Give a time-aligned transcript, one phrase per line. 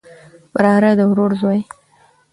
[0.55, 1.61] وراره د ورور زوی